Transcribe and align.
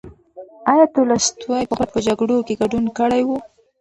ایا 0.71 0.85
تولستوی 0.93 1.63
پخپله 1.71 1.85
په 1.93 1.99
جګړو 2.07 2.37
کې 2.47 2.53
ګډون 2.61 2.85
کړی 2.97 3.21
و؟ 3.25 3.29